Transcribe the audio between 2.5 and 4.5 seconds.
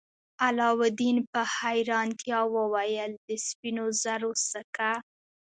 وویل د سپینو زرو